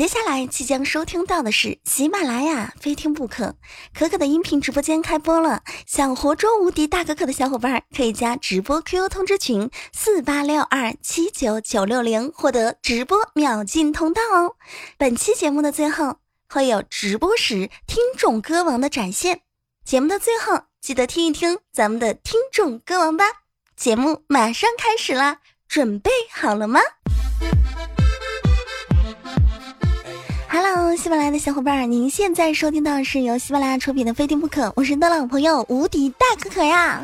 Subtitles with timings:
[0.00, 3.56] 接下来即将收听到的是喜马拉雅非听不可，
[3.92, 14.56] 可可的音频直播间开播了，想活捉无敌大可可的小伙伴可以加直播 QQ 通知群四八六二七九九六零，获得直播秒进通道哦。
[14.96, 16.16] 本期节目的最后
[16.48, 19.42] 会有直播时听众歌王的展现，
[19.84, 23.26] 节目的最后记得听一听咱们的听众歌王吧。
[23.76, 26.80] 节目马上开始啦，准备好了吗
[30.52, 37.00] ？Hello，喜马拉雅的小伙伴，您现在收听到的是由喜马拉雅出品的《非听不可》，我是你的老朋友无敌大可可呀。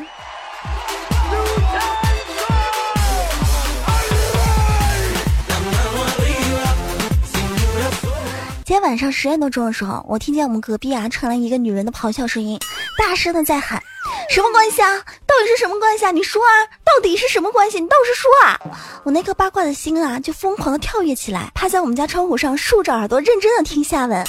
[8.65, 12.59] 今天晚上十点多钟的时候，我听见我们隔壁啊传来一个女人的咆哮声音，
[12.97, 13.81] 大声的在喊
[14.29, 14.97] ：“什么关系啊？
[15.25, 16.11] 到底是什么关系啊？
[16.11, 16.51] 你说啊，
[16.83, 17.79] 到底是什么关系？
[17.79, 18.59] 你倒是说啊！”
[19.03, 24.23] 我那颗八卦的心啊，就疯狂的跳跃起来，趴在我们家窗户上，竖着耳朵认真的听下文。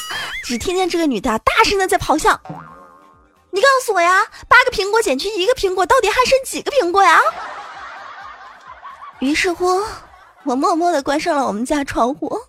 [0.44, 2.40] 只听见这个女的大声的在咆哮
[3.50, 7.20] ：“你告诉我呀，八个苹果减去一个苹果，到底还剩几个苹果呀？”
[9.20, 9.83] 于是乎，
[10.44, 12.40] 我默默的关上了我们家窗户。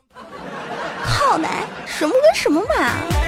[1.04, 3.19] 靠奶，什么跟什么嘛！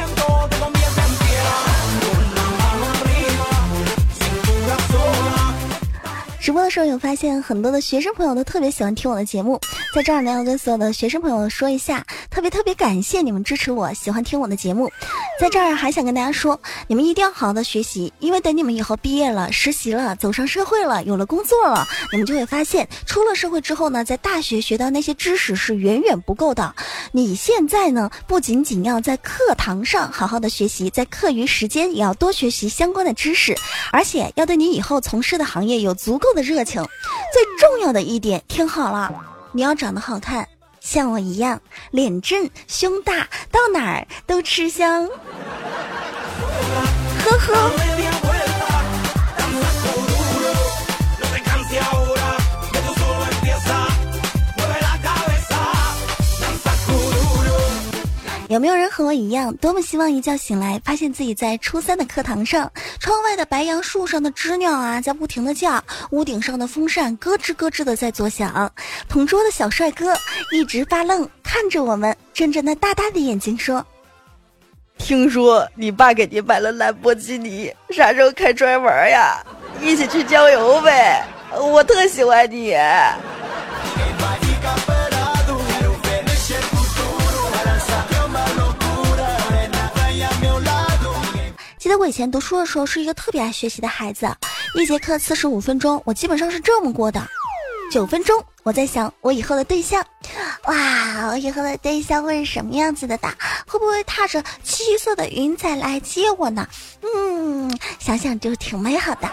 [6.61, 9.59] 播的时候有发现，很多的学生朋友都特别喜欢听我的节目。
[9.95, 14.91] 在这儿呢，要跟所有的学生朋友说一下，特别特别感谢你们支持我，喜欢听我的节目。
[15.41, 26.75] 在这儿还想跟大家说，你们一定要好好的学习，因为等你们以后毕业了、实习了、走上社会了、有了工作了，你们就会发现，出了社会之后呢，在大学学到那些知识是远远不够的。
[27.11, 33.57] 你现在呢，不仅仅要在课堂上好好的学习，在课余时间也要多学习相关的知识，
[33.91, 36.83] 而且要对你以后从事的行业有足够的热情。
[37.33, 39.11] 最重要的一点，听好了。
[39.53, 40.47] 你要长得好看，
[40.81, 45.07] 像我一样，脸正胸大，到哪儿都吃香。
[47.23, 48.30] 呵呵。
[58.51, 62.69] 有没有人和我一样，多么希望一觉醒来，发现自己在初三的课堂上，
[62.99, 68.69] 窗外的白杨树上的知了啊，在不停的叫，屋顶上的风扇咯吱咯吱的在作响，
[69.07, 70.13] 同桌的小帅哥
[70.51, 73.85] 一直发愣看着我们，睁着那大大的眼睛说
[74.99, 79.41] ：“听说你爸给你买了兰博基尼，啥时候开专门呀？
[79.79, 81.25] 一起去郊游呗，
[81.57, 82.75] 我特喜欢你。”
[91.91, 94.33] 得我以前读书的时候是一个特别爱学习的孩子，
[94.75, 97.21] 一节课四十五分钟，我基本上是这么过的。
[97.91, 100.01] 九分钟，我在想我以后的对象，
[100.63, 103.17] 哇，我以后的对象会是什么样子的？
[103.67, 106.65] 会不会踏着七色的云彩来接我呢？
[107.01, 109.29] 嗯，想想就挺美好的。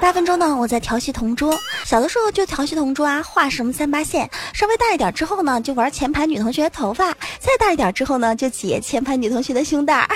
[0.00, 1.60] 八分钟呢，我在调戏同桌。
[1.84, 4.30] 小的时候就调戏同桌啊，画什么三八线。
[4.54, 7.12] 稍微大一点之后呢，就玩前排女同学的头发。
[7.38, 10.08] 再大一点之后呢，就解前排女同学的胸带儿。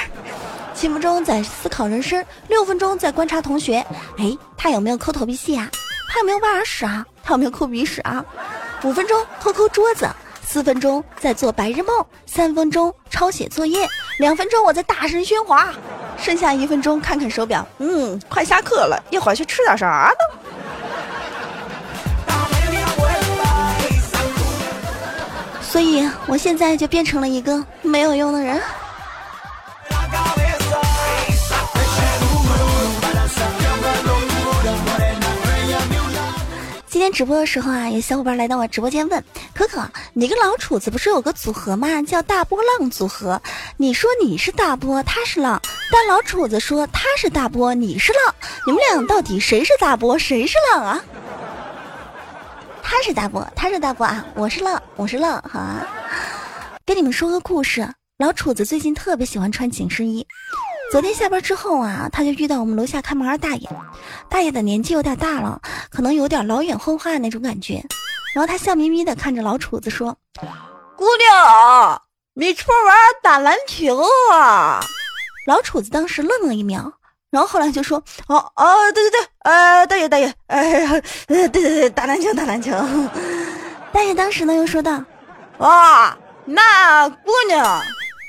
[0.75, 3.77] 七分钟在思考人生，六分钟在观察同学。
[4.19, 5.71] 哎，他有没有抠头皮屑啊？
[6.11, 7.07] 他有没有挖耳屎啊？
[7.23, 8.25] 他有没有抠鼻屎啊？
[8.83, 10.09] 五分钟抠抠桌子，
[10.45, 15.73] 四分钟在做白日梦，三分钟抄写作业，两分钟我在大声喧哗，
[16.19, 17.67] 剩下一分钟看看手表。
[17.79, 20.41] 嗯，快下课了，一会儿去吃点啥呢？
[25.63, 28.61] 所以我现在就变成了一个没有用的人。
[37.05, 39.23] 天直播的时候啊，有小伙伴来到我直播间问
[39.53, 42.01] 可可，你跟老楚子不是有个组合吗？
[42.01, 43.43] 叫大波浪组合。
[43.77, 45.61] 你说你是大波，他是浪，
[45.93, 48.35] 但老楚子说他是大波，你是浪，
[48.67, 51.05] 你们俩到底谁是大波，谁是浪啊？
[52.83, 55.87] 他是大波，他是大波啊，我是浪，我是浪，好啊。
[56.87, 57.87] 跟你们说个故事，
[58.17, 60.27] 老楚子最近特别喜欢穿紧身衣。
[60.95, 63.69] 昨天下班之后啊，他就遇到我们楼下看门的大爷。
[64.29, 65.61] 大爷的年纪有点大了，
[65.91, 67.85] 可能有点老眼昏花那种感觉。
[68.33, 70.17] 然后他笑眯眯的看着老楚子说
[70.97, 72.01] ：“姑娘，
[72.35, 72.95] 你出门
[73.25, 74.81] 打篮球啊？”
[75.49, 76.93] 老楚子当时愣了一秒，
[77.29, 82.71] 然后后来就说：“哦哦，对对对，呃，大爷大爷， 哎，对对对，打篮球打篮球。”
[83.91, 85.03] 大爷当时呢又说道
[85.59, 87.83] ：“啊，那姑娘。”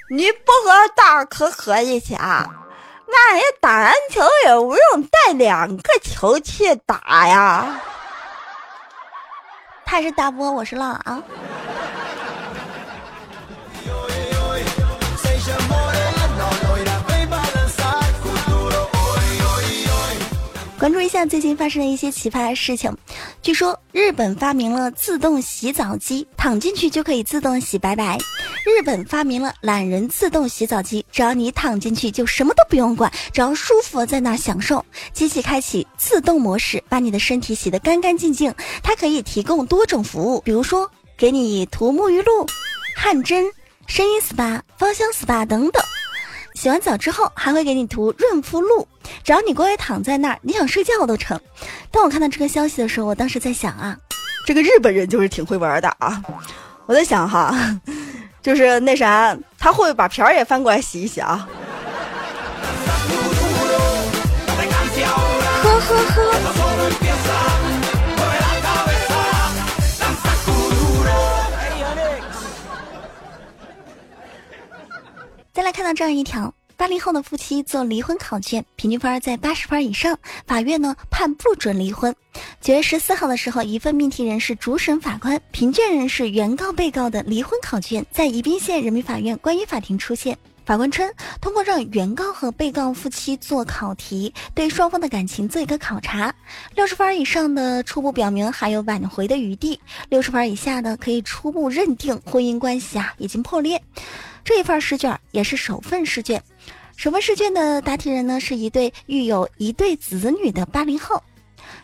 [0.10, 2.48] 你不和大可可一起啊？
[3.07, 7.81] 那也打篮球也不用带两个球去打呀。
[9.86, 11.24] 他是大波，我是浪啊。
[20.78, 22.96] 关注一下最近发生的一些奇葩事情。
[23.45, 28.18] 据说日本发明了自动洗澡机，躺进去就可以自动洗白白。
[28.65, 34.83] 日本发明了懒人自动洗澡机，只要你躺进去就什么都不用管，只要舒服在那享受。
[35.13, 38.51] 机器开启自动模式，把你的身体洗得干干净净。
[38.81, 42.47] 它可以提供多种服务，比如说给你涂沐浴露、
[42.95, 43.45] 汗蒸、
[43.86, 45.83] 声音 SPA、芳香 SPA 等等。
[46.56, 48.88] 洗完澡之后还会给你涂润肤露，
[49.24, 51.40] 只要你乖乖躺在那儿，你想睡觉都成。
[51.92, 53.96] 当我看到这个消息的时候，我当时在想啊，
[54.48, 56.19] 这个日本人就是挺会玩的啊。
[56.88, 57.54] 我在想哈。
[58.42, 61.48] 就是那啥，他会把瓢也翻过来洗一洗啊。
[65.63, 67.55] 呵呵呵。
[75.66, 76.54] 来看到这样一条。
[76.78, 80.16] 八零后的夫妻做离婚考卷，平均分在八十分以上，
[80.46, 82.16] 法院呢判不准离婚。
[82.62, 90.38] 九月十四号的时候，一份命题人是主审法官、评卷人是原告、被告的离婚考卷在宜宾县人民法院关于法庭出现。
[90.66, 96.32] 法官称，通过让原告和被告夫妻做考题，对双方的感情做一个考察。
[96.76, 99.80] 六十分以上的初步表明还有挽回的余地，
[100.10, 103.82] 六十分以下的可以初步认定婚姻关系啊已经破裂。
[104.45, 106.42] 这一份试卷也是首份试卷，
[106.95, 111.21] 首份试卷的答题人呢是一对育有一对子女的八零后，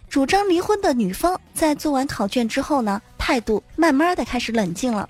[0.07, 5.09] 主张离婚的女方在做完考卷之后呢，态度慢慢的开始冷静了，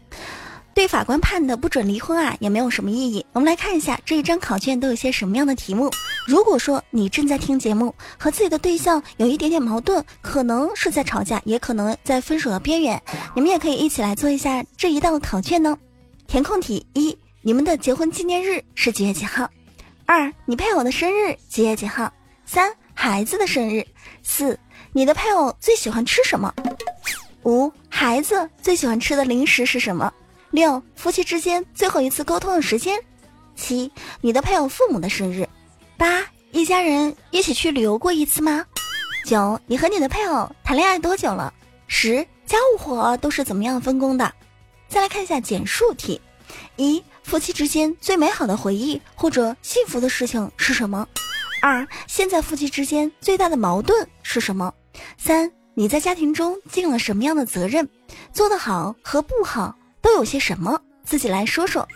[0.74, 3.25] 对法官判的不准离婚啊也没有什么意义。
[3.33, 5.92] 我们来看一下这一张考卷都有些什么样的题目。
[6.25, 13.01] 如果说你正在听节目，和自己的对象有一点点矛盾，可能是在吵架，也可能在分手的边缘，
[13.36, 15.77] 你们也可以一起来做一下这一道考卷呢。
[16.27, 17.18] 填空题一。
[17.44, 19.50] 你们的结婚纪念日是几月几号？
[20.06, 22.12] 二，你配偶的生日几月几号？
[22.46, 23.84] 三，孩子的生日。
[24.22, 24.60] 四，
[24.92, 26.54] 你的配偶最喜欢吃什么？
[27.44, 30.14] 五，孩子最喜欢吃的零食是什么？
[30.52, 33.00] 六，夫妻之间最后一次沟通的时间。
[33.56, 33.92] 七，
[34.22, 35.50] 你的配偶父母的生日。
[35.98, 38.64] 八，一家人一起去旅游过一次吗？
[39.26, 41.52] 九，你和你的配偶谈恋爱多久了？
[41.88, 44.32] 十，家务活都是怎么样分工的？
[44.88, 46.22] 再来看一下简述题。
[46.76, 51.07] 一夫妻之间最美好的回忆或者幸福的事情是什么？
[51.62, 54.74] 二，现在夫妻之间最大的矛盾是什么？
[55.18, 57.88] 三，你在家庭中尽了什么样的责任？
[58.33, 60.78] 做得好和不好都有些什么？
[61.06, 61.88] 自己来说说。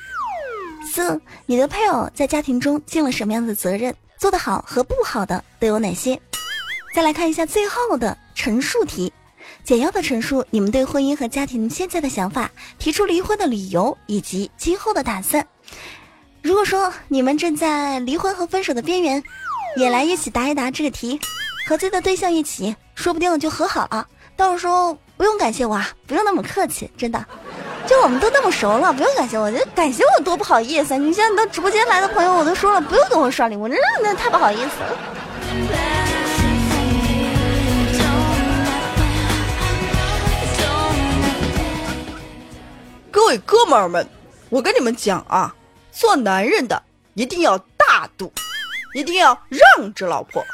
[0.90, 3.94] 四，你的配偶在家庭中尽了什么样的责任？
[4.18, 6.18] 做得好和不好的都有哪些？
[6.96, 9.12] 再来看一下最后的陈述题。
[9.66, 15.46] 简要的陈述你们对婚姻和家庭现在的想法，提出离婚的理由以及今后的打算。
[16.44, 19.24] 如果说你们正在离婚和分手的边缘，
[19.76, 21.20] 也来一起答一答这个题，
[21.68, 24.08] 和自己的对象一起，说不定就和好了。
[24.38, 27.26] 到时候不用感谢我，啊，不用那么客气，真的，
[27.88, 30.96] 就我们都那么熟了，不用感谢我，就感谢我多不好意思。
[30.96, 36.05] 你现在到直播间来的朋友，我都说了，不用给我刷礼物，真的那太不好意思了。
[43.26, 44.08] 各位哥们儿们，
[44.52, 45.52] 我跟你们讲啊，
[45.92, 46.80] 做男人的
[47.16, 48.32] 一定要大度，
[48.94, 50.46] 一定要让着老婆，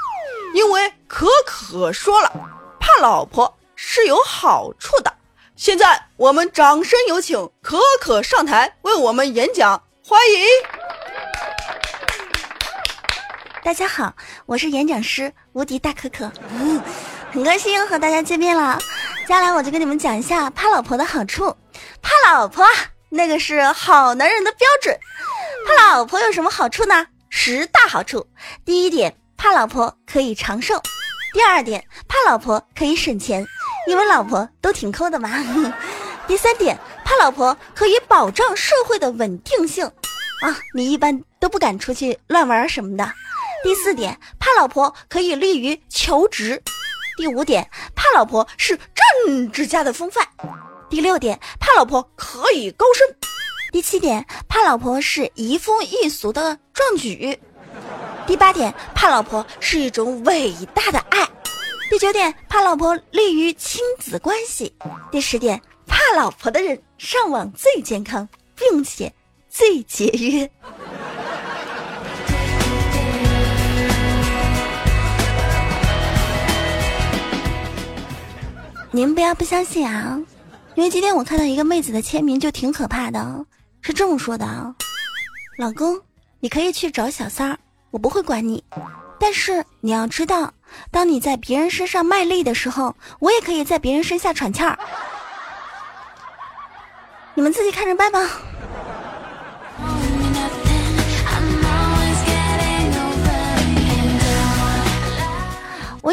[0.54, 2.32] 因为可可说了，
[2.80, 5.14] 怕老婆是有好处的。
[5.58, 10.46] 现在我们掌声有请可可上台为我们演讲，欢迎！
[13.66, 16.82] 大家好，我是演讲师无敌大可可，嗯
[17.34, 18.80] 很高兴又和大家见面了。
[19.28, 21.54] 接下来我就跟你们讲一下怕老婆的好处。
[22.02, 22.66] 怕老婆，
[23.10, 24.98] 那个是好男人的标准。
[25.68, 27.08] 怕老婆有什么好处呢？
[27.30, 28.28] 十大好处。
[28.66, 30.76] 第一点，怕老婆可以长寿；
[31.34, 33.46] 第二点，怕老婆可以省钱，
[33.88, 35.30] 因为老婆都挺抠的嘛。
[36.28, 39.86] 第三点，怕老婆可以保障社会的稳定性
[40.42, 43.14] 啊，你一般都不敢出去乱玩什么的。
[43.64, 46.64] 第四点，怕老婆可以利于求职。
[47.18, 48.76] 第五点，怕老婆是
[49.26, 50.28] 政治家的风范。
[50.92, 53.08] 第六点，怕老婆可以高升；
[53.72, 57.34] 第七点，怕老婆是移风易俗的壮举；
[58.28, 61.26] 第八点，怕老婆是一种伟大的爱；
[61.90, 64.70] 第九点，怕老婆利于亲子关系；
[65.10, 69.14] 第十点，怕老婆的人上网最健康，并且
[69.50, 70.52] 最节约。
[78.92, 80.20] 您不要不相信啊！
[80.76, 83.46] 因为今天我看到一个妹子的签名就挺可怕的，
[83.82, 84.74] 是这么说的啊
[85.60, 86.00] ：“老公，
[86.40, 87.60] 你可以去找小三儿，
[87.92, 88.64] 我不会管你。
[89.20, 90.52] 但是你要知道，
[90.90, 94.80] 当你在别人身上卖力的时候，我也可以在别人身下喘气儿。
[97.36, 98.20] 你们自己看着办吧。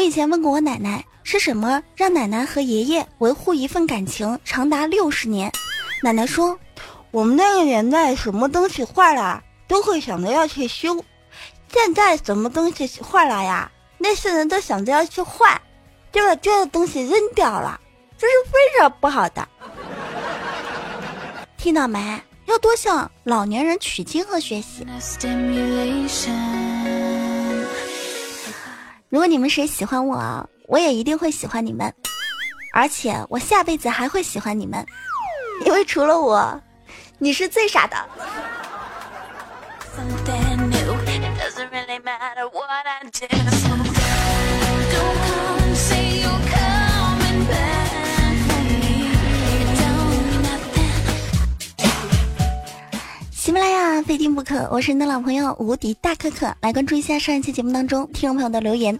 [0.09, 5.51] 以前问过我奶奶，是什么让奶奶和爷爷维护一份感情长达六十年？
[6.01, 6.57] 奶奶说，
[7.11, 11.05] 我们那个年代什么东西坏了都会想着要去修，
[11.71, 15.61] 现在什么东西坏了呀，那些人都想着要去换，
[16.11, 17.79] 就把旧的东西扔掉了，
[18.17, 19.47] 这是非常不好的。
[21.55, 22.19] 听到没？
[22.47, 24.83] 要多向老年人取经和学习。
[29.09, 31.91] 如果你们谁喜欢我，我也一定会喜欢你们，
[32.73, 34.85] 而且我下辈子还会喜欢你们，
[35.65, 36.61] 因为除了我，
[37.17, 37.97] 你是最傻的。
[53.49, 58.99] 喜马拉雅非听不可，我是你的老朋友无敌大可可，来关注一下上一期节目当中听众朋友的留言，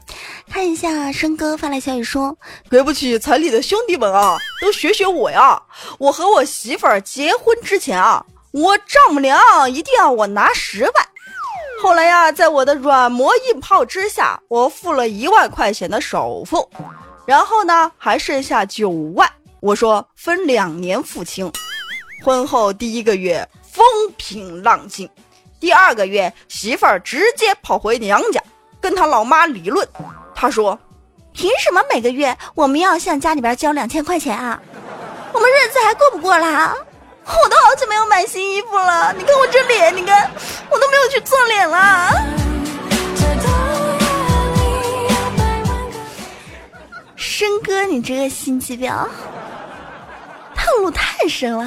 [0.49, 2.35] 看一下生哥发来消息说，
[2.67, 5.61] 对不起彩礼的兄弟们啊，都学学我呀，
[5.99, 9.39] 我和我媳妇儿结婚之前啊，我丈母娘
[9.69, 10.93] 一定要我拿十万，
[11.83, 16.67] 后来呀，在我的软磨硬泡之下，我付了一万块钱的首付，
[17.27, 19.29] 然后呢还剩下九万，
[19.59, 21.51] 我说分两年付清，
[22.25, 23.47] 婚后第一个月。
[23.71, 23.85] 风
[24.17, 25.07] 平浪静，
[25.59, 28.41] 第二个月媳妇儿直接跑回娘家，
[28.81, 29.87] 跟他老妈理论。
[30.33, 30.77] 他说
[31.33, 34.59] ：“凭什么每个月我们要向家里边交两千块钱啊？
[35.31, 36.75] 我们日子还过不过啦？
[37.25, 40.31] 我都好久没有买新衣服了，你看我这脸，你看
[40.71, 42.11] 我都没有去做脸了。”
[47.15, 49.07] 申哥，你这个心机婊，
[50.55, 51.65] 套路太深了。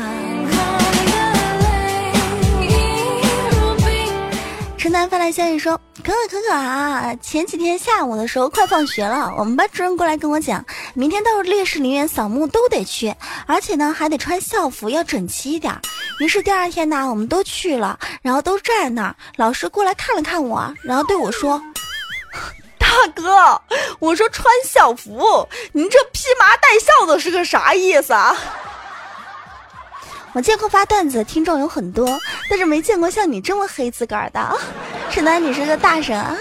[4.83, 13.15] 陈楠发来消息说：“可可可可啊，前几天下午的时候快放学了，我们班主任过来跟我讲，明天到烈士陵园扫墓都得去，
[13.47, 15.73] 而且呢还得穿校服，要整齐一点。
[16.19, 19.15] 于是第二天呢，我们都去了，然后都站在那儿。
[19.37, 21.63] 老师过来看了看我，然后对我说
[22.77, 23.63] ：‘大哥，
[24.01, 28.37] 我说穿校服，你这披麻戴孝的是个啥意思啊？’”
[30.35, 34.59] 我见过发段子的听众有很多，但是没见过像你这么黑自个儿的。
[35.11, 36.35] 陈楠，你是个大神啊！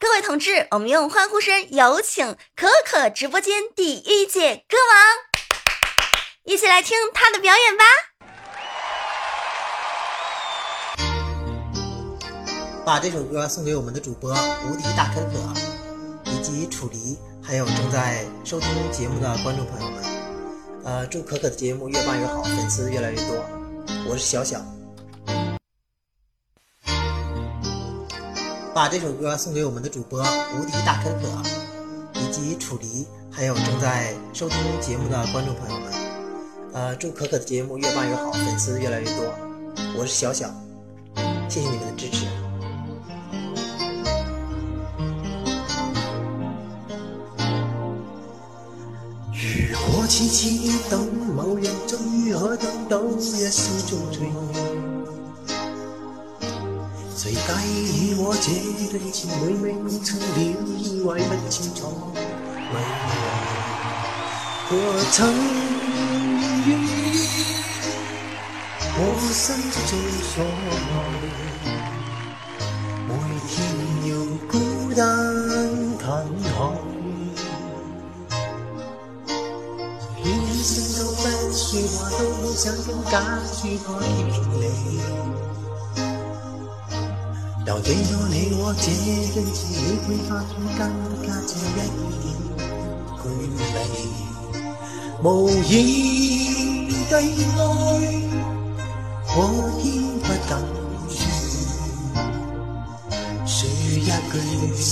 [0.00, 4.96] 各位同志，我们用欢呼声有请可可直播间第一届歌王，
[6.44, 7.84] 一起来听他的表演吧。
[12.84, 20.04] 把这首歌送给我们的主播无敌大可可，以及楚离，还有正在收听节目的观众朋友们。
[20.84, 23.42] 呃，祝可可的节目越办越好，粉丝越来越多。
[24.06, 24.60] 我是小小。
[28.74, 35.90] 把这首歌送给我们的主播无敌大可可，以及楚离，还有正在收听节目的观众朋友们。
[36.74, 39.24] 呃，祝可可的节目越办越好，粉丝越来越多。
[39.96, 40.50] 我是小小，
[41.48, 42.26] 谢谢你们的支持。
[50.34, 50.48] 痴
[50.90, 50.98] 等
[51.36, 54.28] 某日，终于可等到一笑中醉。
[57.16, 57.38] 谁介
[57.68, 58.50] 意我这
[58.90, 60.24] 对情侣明成了
[60.76, 61.86] 意外不清楚？
[62.56, 62.74] 为
[64.66, 64.76] 何我
[65.12, 65.16] 曾
[66.66, 66.90] 愿意
[68.96, 68.98] 我
[69.32, 69.46] 心
[69.86, 69.88] 中
[70.32, 70.34] 所
[70.90, 70.92] 爱，
[73.06, 73.10] 每
[73.46, 73.52] 天
[74.10, 74.10] 要
[74.50, 74.52] 孤
[80.64, 81.52] 单叹海。
[81.52, 82.22] 说话都
[82.54, 83.12] 想用假
[83.52, 84.08] 说话骗
[84.58, 84.62] 你，
[87.66, 88.92] 但给咗你我这一
[89.52, 90.80] 次，你会发现更
[91.22, 91.78] 加这一点
[93.22, 93.52] 距离，
[95.22, 95.72] 无言
[97.08, 97.12] 地
[97.56, 97.58] 爱，
[99.36, 99.38] 我
[99.80, 99.82] 偏
[100.20, 100.50] 不敢
[101.08, 101.16] 说，
[103.46, 103.96] 说一
[104.30, 104.32] 句
[104.76, 104.86] 心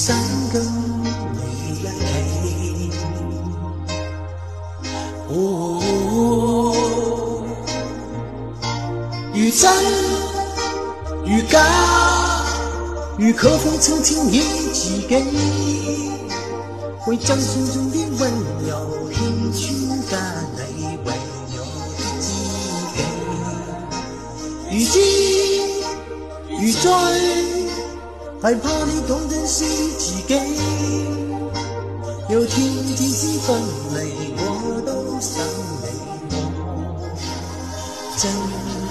[0.52, 0.54] 跟
[9.54, 9.71] 真
[11.26, 11.61] 如假
[13.18, 14.42] 如可否分清天
[14.73, 15.06] 自己
[17.00, 18.32] 会将心中的温
[18.66, 19.21] 柔献
[19.52, 19.75] 出
[20.56, 21.12] 给你唯
[21.54, 22.26] 有的知
[22.90, 23.00] 己
[24.71, 24.99] 如痴
[26.49, 26.90] 如醉
[28.40, 29.64] 还怕你懂珍惜
[29.99, 30.35] 自己。
[32.28, 32.66] 有天
[32.97, 33.61] 天使分
[33.94, 35.44] 离我都想
[35.82, 35.85] 你。
[36.30, 37.06] 我
[38.16, 38.81] 真。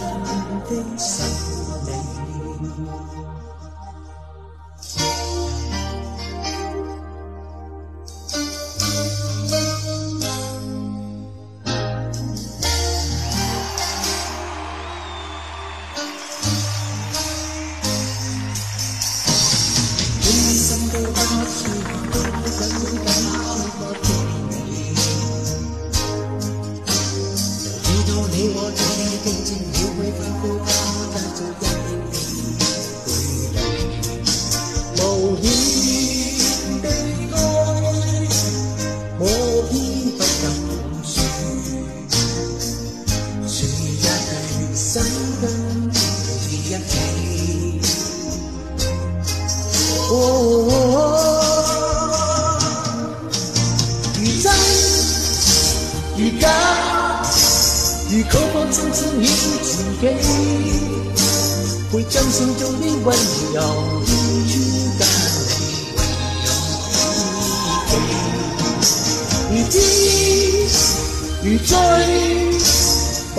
[0.72, 1.71] 的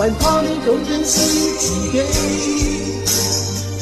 [0.03, 1.15] 还怕你懂珍惜
[1.59, 1.97] 自己，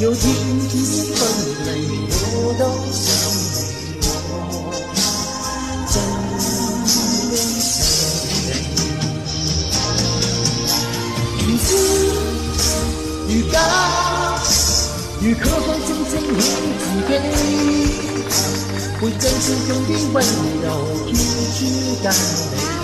[0.04, 0.22] 有天
[0.70, 0.72] 天
[1.16, 1.20] 分
[1.66, 1.68] 离，
[2.36, 2.64] 我都
[2.94, 3.02] 想
[3.42, 4.30] 你，我
[5.90, 5.98] 真
[7.32, 7.66] 的想
[8.54, 8.78] 你。
[11.42, 11.68] 如真
[13.26, 13.56] 如假，
[15.22, 16.40] 如可否真正了
[16.78, 17.12] 自己，
[19.02, 20.16] 会将心中的温
[20.62, 20.66] 柔
[21.08, 21.10] 贴
[21.58, 21.60] 出
[22.04, 22.81] 带你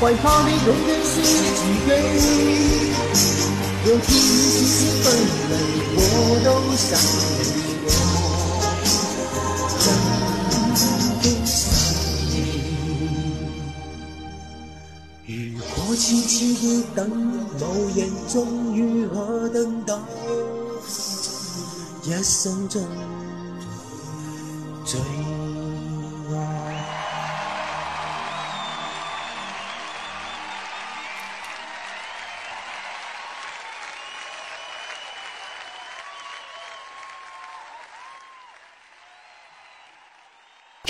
[0.00, 1.12] 害怕你懂珍惜
[1.54, 1.88] 自己。
[3.86, 4.60] 有天天
[5.02, 5.04] 分
[5.48, 5.52] 离，
[5.96, 6.00] 我
[6.44, 7.42] 都想你，
[9.62, 9.86] 我真
[11.22, 11.48] 的想
[12.30, 12.34] 你。
[15.26, 16.58] 如果痴痴的
[16.94, 16.98] 等，
[17.58, 17.62] 某
[17.94, 17.98] 人
[18.28, 18.36] 终
[18.74, 19.14] 于可
[19.48, 19.90] 等到
[22.04, 22.82] 一生中
[24.84, 24.98] 最。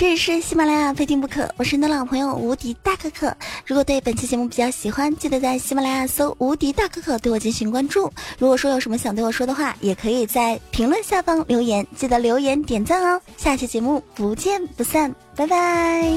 [0.01, 3.31] 这里是喜马拉雅非听不可，我是你的老朋友无敌大可可。
[3.67, 8.11] 如果对本期节目比较喜欢，记得在喜马拉雅搜无敌大可可对我进行关注。
[8.39, 13.21] 如果说有什么想对我说的话，也可以在评论下方留言，记得留言点赞哦。
[13.37, 16.11] 下期节目不见不散，拜拜。